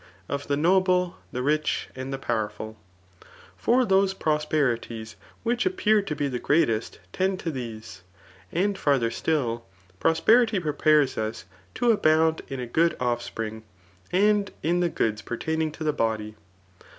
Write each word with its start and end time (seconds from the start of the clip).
of 0.27 0.47
the 0.47 0.57
noble, 0.57 1.17
the 1.31 1.41
ridi^ 1.41 1.85
and 1.95 2.11
the 2.11 2.17
powerful 2.17 2.75
;3 3.19 3.25
for 3.55 3.85
those 3.85 4.15
prosperities 4.15 5.15
which 5.43 5.63
appear 5.63 6.01
to 6.01 6.15
be 6.15 6.27
die 6.27 6.39
grea; 6.39 6.65
test 6.65 6.99
tend 7.13 7.39
to 7.39 7.51
these. 7.51 8.01
And 8.51 8.75
&rtber 8.75 8.97
sdtl, 9.11 9.61
prosperity 9.99 10.59
prepares 10.59 11.19
us 11.19 11.45
to 11.75 11.91
abound 11.91 12.41
in 12.47 12.59
a 12.59 12.65
good 12.65 12.97
ofispring, 12.97 13.61
and 14.11 14.49
in 14.63 14.79
the 14.79 14.89
goods 14.89 15.21
pertaining 15.21 15.71
to 15.73 15.83
the 15.83 15.93
body. 15.93 16.35